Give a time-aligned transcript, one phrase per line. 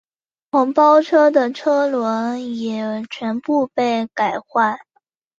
[0.51, 4.79] 黄包车的车轮也全部被改换。